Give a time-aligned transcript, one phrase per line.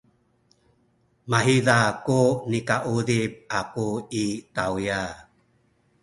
[1.31, 2.19] mahiza ku
[2.49, 3.87] nikauzip aku
[4.23, 5.01] i tawya.